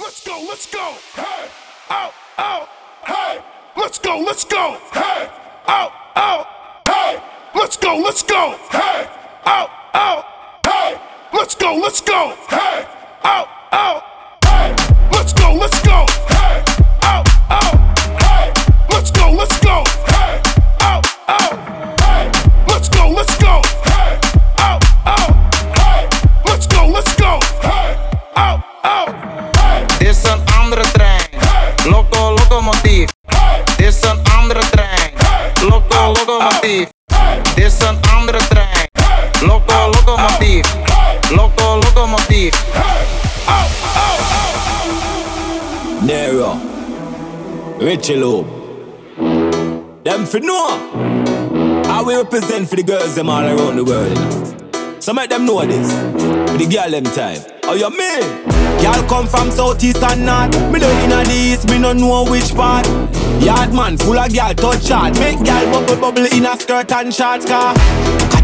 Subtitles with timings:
[0.00, 0.94] Let's go, let's go.
[1.14, 1.48] Hey,
[1.90, 2.68] out, out.
[3.04, 3.42] Hey,
[3.76, 4.78] let's go, let's go.
[4.92, 5.28] Hey,
[5.66, 6.46] out, out.
[6.86, 7.20] Hey,
[7.54, 8.56] let's go, let's go.
[8.70, 9.08] Hey,
[9.44, 10.24] out, out.
[10.64, 11.00] Hey,
[11.32, 12.32] let's go, let's go.
[12.48, 12.86] Hey,
[13.24, 14.07] out, out.
[46.02, 46.54] Nero,
[47.80, 48.14] Richie.
[50.04, 51.82] Them for know.
[51.86, 54.08] I we represent for the girls them all around the world.
[54.08, 55.00] You know?
[55.00, 55.90] So make them know this.
[56.50, 57.40] For the girl them time.
[57.64, 58.22] Oh you mean?
[58.80, 60.52] Girl come from southeast and north.
[60.72, 62.86] Me know inna the east, me no know which part.
[63.42, 65.18] Yard man full of girl touch hard.
[65.18, 67.74] Make girl bubble bubble in a skirt and shorts car.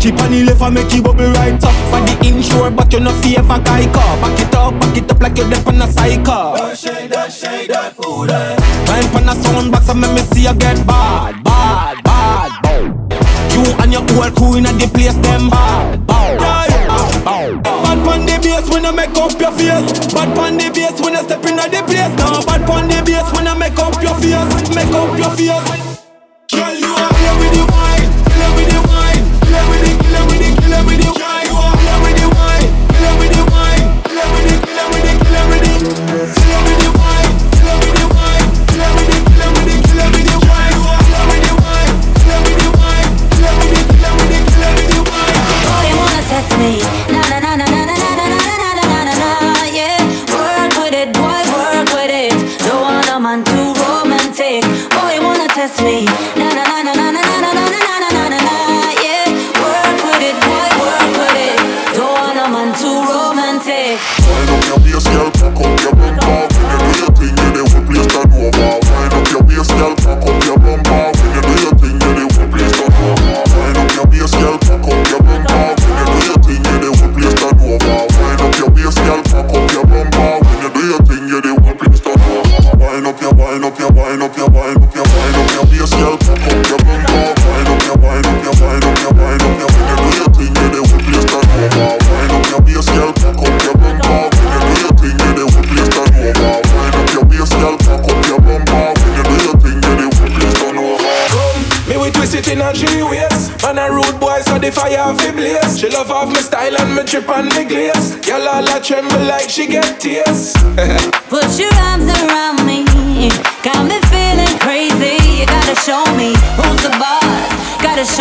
[0.05, 1.73] It on the left and make it bubble right up.
[1.89, 4.21] For the inshore, but you no favor guy car.
[4.21, 6.61] Back it up, back it up like you're deep on a cycle.
[6.77, 8.29] Shake that, shake that food.
[8.29, 12.53] Time on a sound box and make me see you get bad, bad, bad.
[13.57, 16.37] You and your whole crew inna the place, them bad, bad.
[16.37, 17.61] Yeah, yeah.
[17.65, 19.89] Bad pon the bass when I make up your face.
[20.13, 22.13] Bad pon the bass when I step inna the place.
[22.21, 26.04] Now bad pon the bass when I make up your face, make up your face.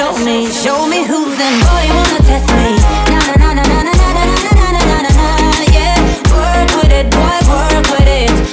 [0.03, 1.59] Show me, show me who's in.
[1.63, 2.75] Boy, you wanna test me?
[3.07, 5.27] Na na na na na na na na na na na na.
[5.71, 5.97] Yeah,
[6.35, 8.52] work with it, boy, work with it.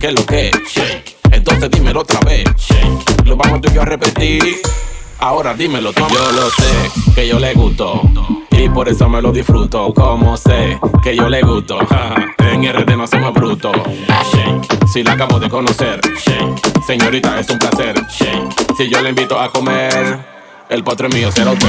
[0.00, 0.50] Qué lo que
[1.30, 2.44] Entonces dímelo otra vez.
[3.24, 4.42] Lo vamos tú y yo a repetir.
[5.18, 6.02] Ahora dímelo tú.
[6.08, 8.00] Yo lo sé que yo le gusto
[8.50, 9.92] Y por eso me lo disfruto.
[9.92, 11.78] Como sé que yo le gusto.
[12.38, 13.76] En RD no somos brutos.
[14.92, 16.00] Si la acabo de conocer
[16.86, 17.94] Señorita es un placer.
[18.76, 20.18] Si yo le invito a comer
[20.70, 21.68] el postre mío será usted.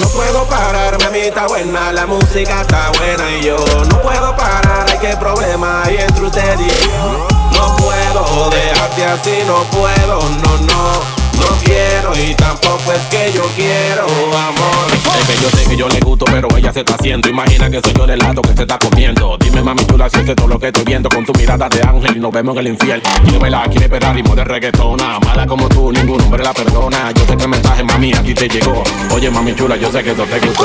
[0.00, 3.56] No puedo parar, mami está buena, la música está buena y yo
[3.88, 7.28] no puedo parar, hay que problema hay entre usted y yo.
[7.52, 10.92] No puedo dejarte así, no puedo, no, no,
[11.38, 14.93] no quiero y tampoco es que yo quiero amor.
[15.40, 17.28] Yo sé que yo le gusto, pero ella se está haciendo.
[17.28, 19.36] Imagina que soy yo el helado que se está comiendo.
[19.38, 22.16] Dime, mami chula, si es todo lo que estoy viendo con tu mirada de ángel
[22.16, 23.02] y nos vemos en el infierno.
[23.22, 25.18] Quiere bailar, quiere pegar ritmo de reggaetona.
[25.20, 27.12] Mala como tú, ningún hombre la perdona.
[27.12, 28.82] Yo sé que el mensaje, mami, aquí te llegó.
[29.12, 30.64] Oye, mami chula, yo sé que esto te gustó.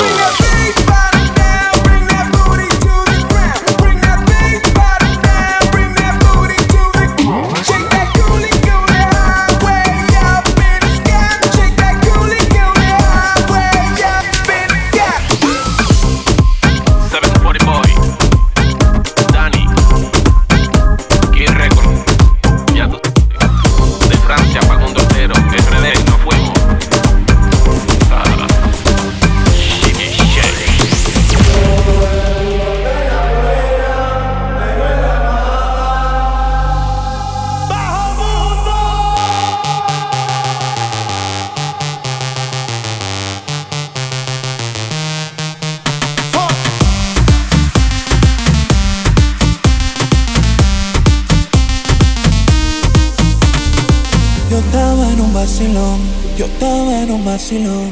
[57.50, 57.90] Vacilón.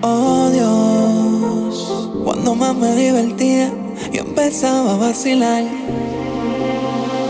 [0.00, 3.70] Oh Dios, cuando más me divertía,
[4.12, 5.62] yo empezaba a vacilar.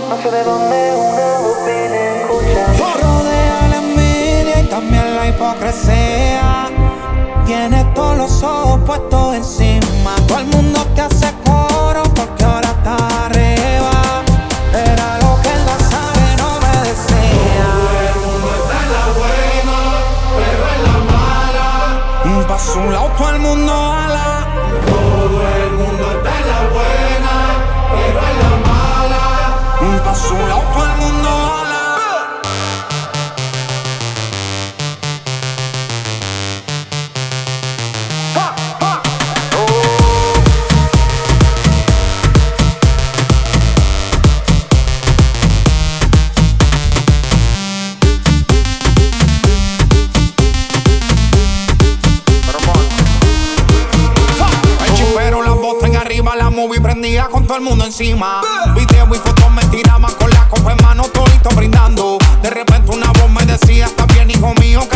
[0.08, 2.68] No sé de dónde una voz viene escuchar.
[3.02, 6.70] Rodea la envidia y también la hipocresía.
[7.44, 10.14] Tienes todos los ojos puestos encima.
[10.28, 11.75] Todo el mundo te hace coro
[56.56, 58.40] movie prendía con todo el mundo encima.
[58.74, 62.16] Video y fotos me tiraban con la copa en mano, todito brindando.
[62.40, 64.95] De repente una voz me decía, está bien, hijo mío, que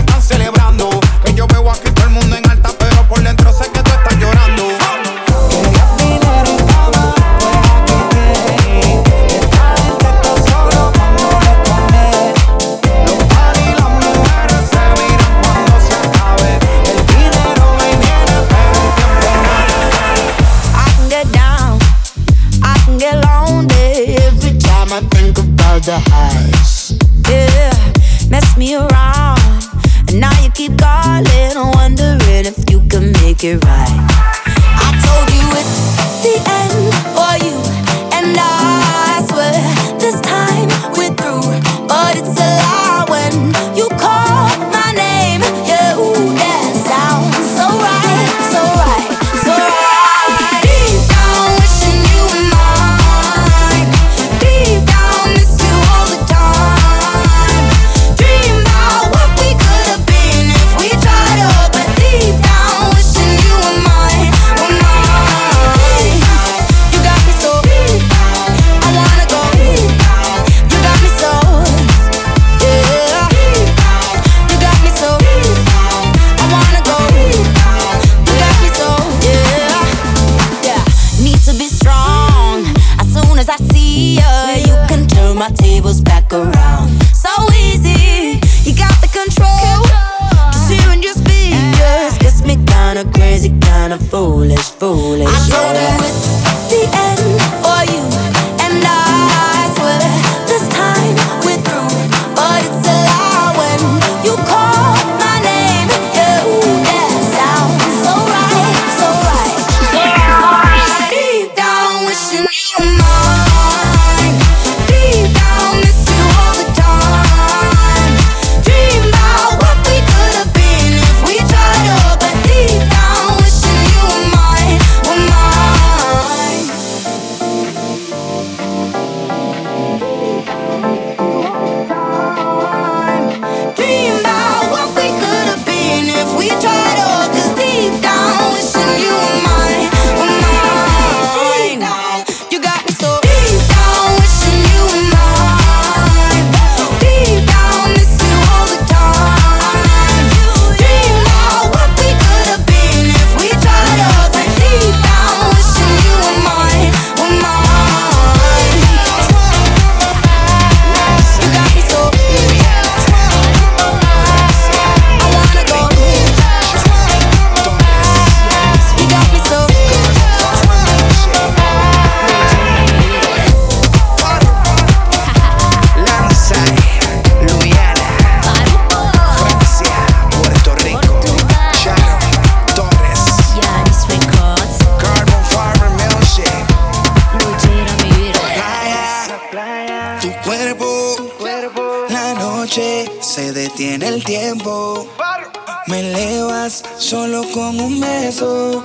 [198.30, 198.84] beso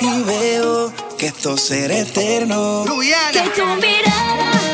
[0.00, 2.84] y veo que esto será eterno.
[3.32, 4.65] Que tu mirada.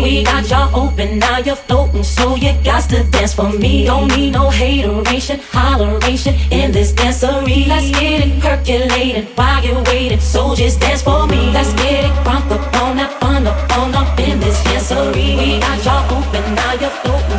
[0.00, 3.86] We got y'all open, now you're floating, so you got to dance for me.
[3.86, 7.66] Don't need no hateration, holleration in this dancery.
[7.66, 11.50] Let's get it percolated while you're waiting, so just dance for me.
[11.52, 15.36] Let's get it crunk up on that fun up on up in this dancery.
[15.38, 17.29] We got y'all open, now you're floating.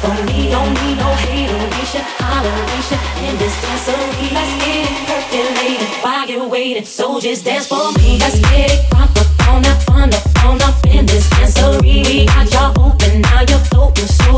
[0.00, 4.32] For me, don't need no hateration, holleration, in this dancery.
[4.32, 6.86] Let's get it percolated while you're waiting.
[6.86, 8.18] So just dance for me.
[8.18, 12.06] Let's get it crunk up on up, fun up, on up in this dancery.
[12.06, 14.06] We got y'all open, now you're floating.
[14.06, 14.29] So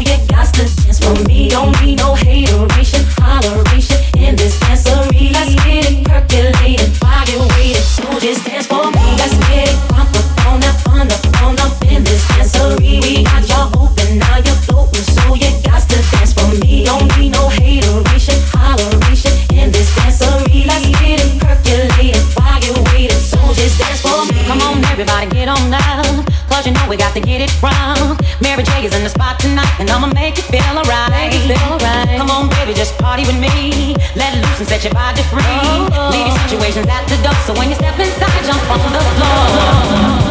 [30.32, 32.18] make you feel alright.
[32.18, 33.94] Come on, baby, just party with me.
[34.16, 35.42] Let loose and set your body free.
[35.44, 36.10] Oh, oh, oh.
[36.10, 40.21] Leave your situations at the door, so when you step inside, jump on the floor.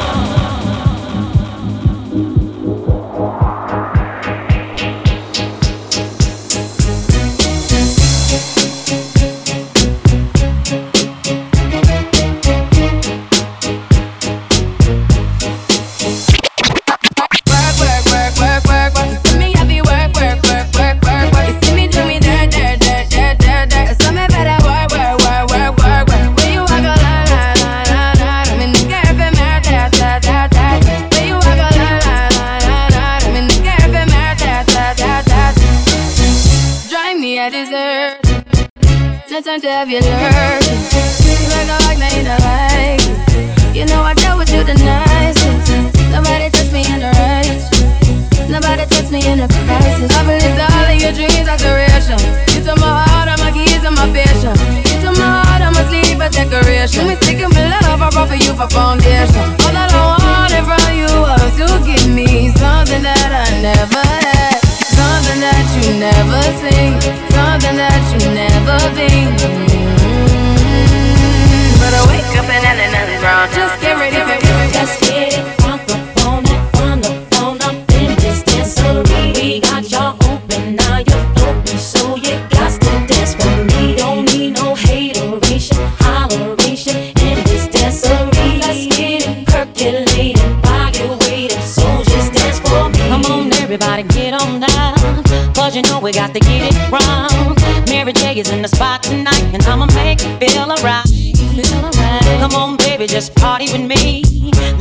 [103.02, 104.22] baby, just party with me.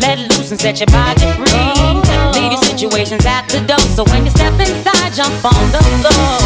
[0.00, 1.72] Let loose and set your body free.
[2.36, 3.80] Leave your situations at the door.
[3.96, 6.36] So when you step inside, jump on the floor.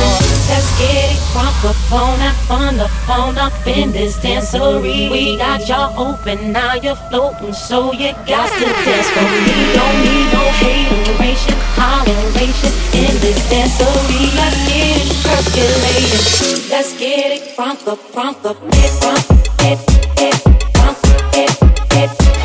[0.50, 5.10] Let's get it crunk up on up on the up in this dancery.
[5.10, 9.56] We got y'all open, now you're floating, so you got to dance for me.
[9.74, 14.22] Don't need no hateration, holleration in this dancery.
[14.38, 16.70] Let's get it percolating.
[16.70, 19.26] Let's get it crunk up, crunk up, it, crunk,
[19.60, 20.33] it, it
[22.04, 22.43] it.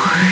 [0.00, 0.27] Ooh.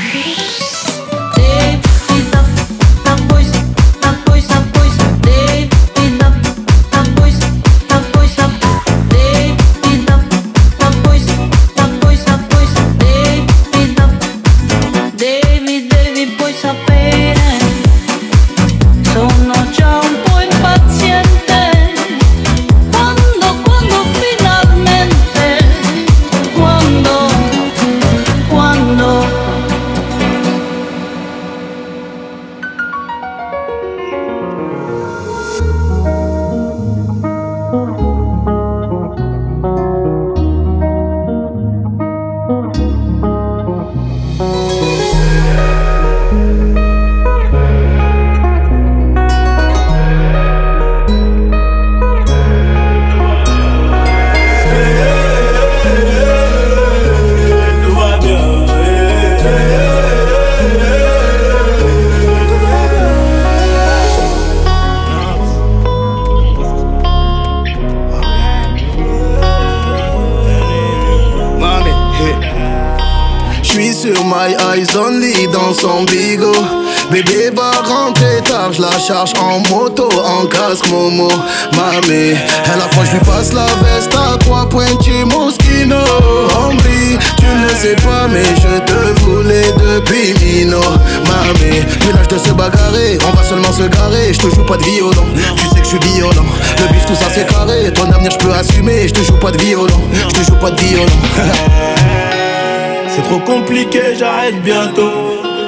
[93.79, 95.13] Je te joue pas de violon,
[95.57, 96.47] tu sais que je suis violent.
[96.79, 99.07] Le bif, tout ça c'est carré, ton avenir je peux assumer.
[99.07, 101.07] Je te joue pas de violon, je te joue pas de violon.
[103.15, 105.11] C'est trop compliqué, j'arrête bientôt.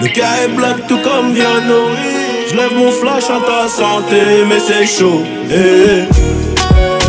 [0.02, 1.88] Le cas est black tout comme Viano.
[2.50, 5.22] Je lève mon flash à ta santé, mais c'est chaud.
[5.50, 6.08] eh.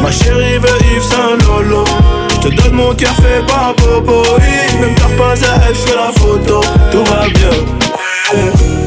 [0.01, 1.83] Ma chérie veut Yves Saint Lolo.
[2.29, 4.23] Je te donne mon cœur fait par Bobo.
[4.79, 6.62] Même t'as pas à je fais la photo.
[6.91, 7.49] Tout va bien.
[8.35, 8.78] eh.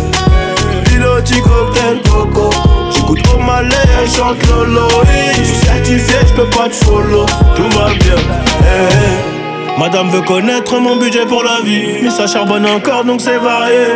[1.33, 2.51] Piloti cocktail coco.
[2.91, 3.69] J'écoute au malais,
[4.01, 4.89] elle chante Lolo.
[5.05, 5.37] eh.
[5.39, 7.27] Je suis certifié, je peux pas te follow.
[7.57, 8.17] Tout va bien.
[8.61, 9.79] eh.
[9.79, 13.87] Madame veut connaître mon budget pour la vie Mais ça charbonne encore donc c'est varié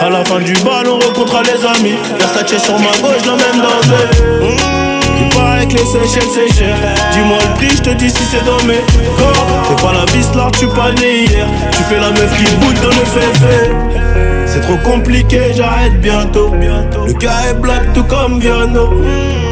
[0.00, 4.08] À la fin du bal on rencontrera les amis Versace sur ma gauche l'emmène danser
[4.40, 6.74] Mmh, Il paraît que les Seychelles c'est cher
[7.12, 8.80] Dis-moi le prix je te dis si c'est dans mes
[9.18, 12.56] corps T'es pas la vis là tu pas né hier Tu fais la meuf qui
[12.56, 13.70] boude dans le féfé
[14.52, 16.52] C'est trop compliqué j'arrête bientôt.
[16.52, 18.90] Le gars est black tout comme Viano.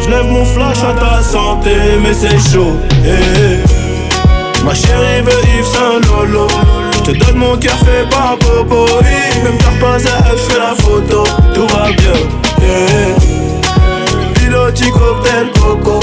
[0.04, 1.70] Je lève mon flash à ta santé
[2.02, 2.76] mais c'est chaud.
[3.02, 4.62] Eh, eh.
[4.62, 6.48] Ma chérie veut Yves Saint Lolo.
[6.92, 8.86] Je te donne mon cœur fait par Bobo.
[9.00, 9.42] Eh.
[9.42, 11.24] Même t'as pas à fais la photo.
[11.54, 12.20] Tout va bien.
[12.62, 14.34] Eh.
[14.34, 16.00] Piloti cocktail coco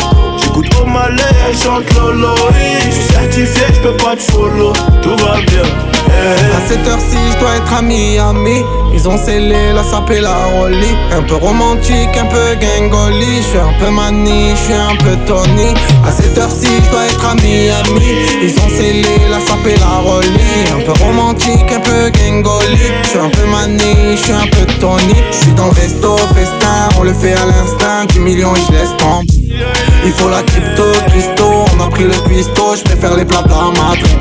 [0.58, 1.22] J'écoute au malais,
[1.54, 2.86] chante Lolo eh.
[2.86, 7.39] Je suis certifié, je peux pas te follow Tout va bien À cette heure-ci, je
[7.39, 8.63] dois être à Miami.
[8.91, 10.96] Ils ont scellé la sape et la rollie.
[11.12, 13.38] Un peu romantique, un peu gangoli.
[13.38, 15.76] Je suis un peu mani, je suis un peu Tony.
[16.04, 18.02] À cette heure-ci, je dois être à Miami.
[18.41, 20.28] Ils ont scellé la sape et la rollie.
[20.76, 22.78] Un peu romantique, un peu gangoli.
[23.04, 25.22] Je suis un peu mani, je suis un peu Tony.
[25.32, 28.06] Je suis dans le resto, festin, on le fait à l'instinct.
[28.08, 29.87] 10 millions et je laisse tomber.
[30.05, 34.17] Il faut la crypto, Christo, on a pris le pisto, je préfère les blancs Madrid.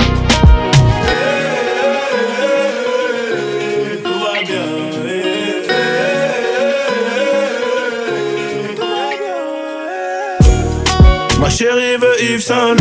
[11.39, 12.77] Ma chérie veut Yves Saint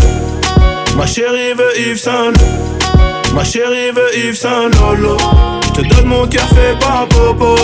[0.97, 2.33] Ma chérie veut Yves Saint
[3.33, 5.17] Ma chérie veut Yves Saint Lolo
[5.61, 7.55] Je te donne mon cœur fait par Bobo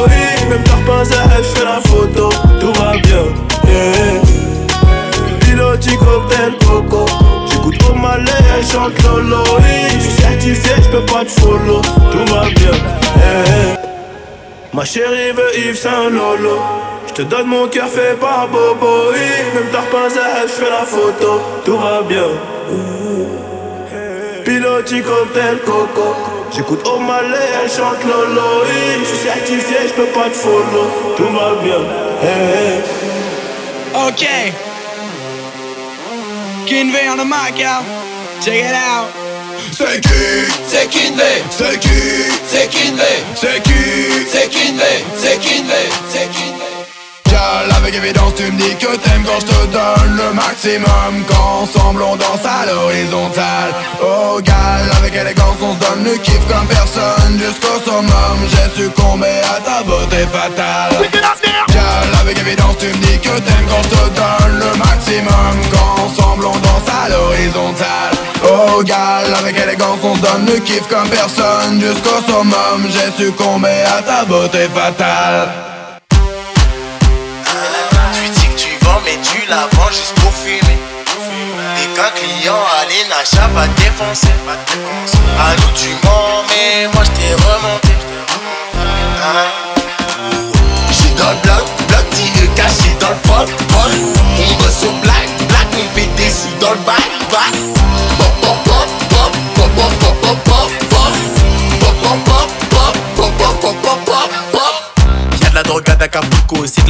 [0.49, 2.29] Même t'as pas à fais la photo.
[2.59, 4.50] Tout va bien.
[5.71, 7.05] Piloti cocktail coco.
[7.49, 9.37] J'écoute au malais, chante Lolo.
[9.93, 11.81] Je suis certifié, je peux pas te follow.
[12.11, 12.75] Tout va bien.
[13.15, 13.77] Yeah.
[14.73, 16.59] Ma chérie veut Yves Saint Lolo.
[17.07, 19.13] Je te donne mon cœur fait par Bobo.
[19.13, 21.41] Même t'as pas je fais la photo.
[21.63, 22.27] Tout va bien.
[24.43, 26.15] Piloti cocktail coco.
[26.53, 28.65] J'écoute au malais, elle chante Lolo.
[28.99, 31.15] Je suis certifié, je peux pas te follow.
[31.15, 31.79] Tout va bien.
[34.07, 34.27] Ok.
[36.67, 37.83] Kinvey on the mic, y'all.
[38.41, 39.09] Check it out.
[39.71, 40.09] C'est qui?
[40.67, 41.43] C'est Kinvey.
[41.49, 41.89] C'est qui?
[42.47, 43.23] C'est Kinvey.
[43.35, 44.27] C'est qui?
[44.31, 45.03] C'est Kinvey.
[45.17, 45.89] C'est Kinvey.
[46.09, 46.71] C'est Kinvey.
[47.29, 51.23] Gal, avec évidence tu me dis que t'aimes quand je te donne le maximum.
[51.29, 53.73] Qu'ensemble on danse à l'horizontale.
[54.03, 57.39] Oh gal, avec élégance on se donne le kiff comme personne.
[57.39, 61.09] Jusqu'au summum, j'ai succombé à ta beauté fatale
[62.41, 65.53] évidence tu me dis que t'aimes quand te donne le maximum.
[65.71, 68.15] Qu'ensemble on danse à l'horizontale.
[68.43, 71.79] Oh gal, avec élégance on donne le kiff comme personne.
[71.79, 75.49] Jusqu'au summum, j'ai succombé à ta beauté fatale.
[78.13, 80.77] Tu dis que tu vends mais tu la vends juste pour fumer.
[81.75, 84.27] Dès qu'un client allait Nacha va te défoncer
[85.75, 87.93] tu mens mais moi je t'ai remonté.
[89.23, 89.60] Hein?
[93.31, 93.91] fuck, fuck
[94.35, 97.80] He was so black, black ni fit desi dot bye, bye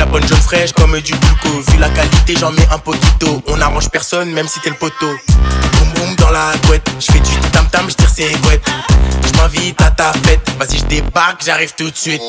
[0.02, 1.62] la bonne jaune fraîche comme du bulco.
[1.72, 3.44] Vu la qualité, j'en mets un poquito.
[3.48, 5.12] On arrange personne, même si t'es le poteau.
[5.78, 8.66] Boum boum dans la couette, j'fais du tam tam, j'tire ses couettes.
[9.28, 12.22] J'm'invite à ta fête, vas-y j'débarque, j'arrive tout de suite.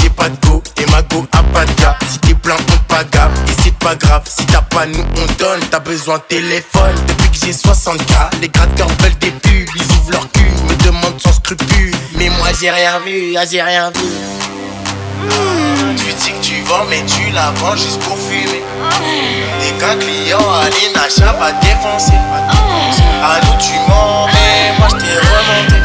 [0.00, 1.98] J'ai pas de go, et ma go a pas de gars.
[2.10, 4.22] Si t'es plein, on pas gaffe, et c'est pas grave.
[4.24, 6.96] Si t'as pas, nous on donne, t'as besoin de téléphone.
[7.06, 9.68] Depuis que j'ai 60K, les gratteurs veulent des pubs.
[9.76, 11.94] Ils ouvrent leur cul, me demandent sans scrupule.
[12.16, 14.00] Mais moi j'ai rien vu, ah j'ai rien vu.
[15.22, 15.96] Mmh.
[15.96, 18.62] Tu dis que tu vends, mais tu la vends juste pour fumer.
[19.62, 22.12] Et qu'un client à l'inacha va défoncer.
[22.12, 23.24] Mmh.
[23.24, 25.78] À nous, tu mens, mais moi je t'ai remonté.